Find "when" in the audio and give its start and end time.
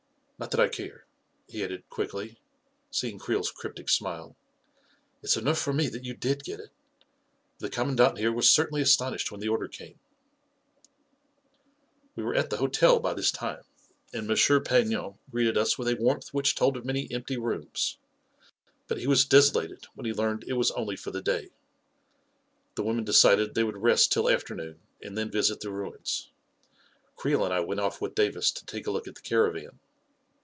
9.31-9.39, 19.93-20.07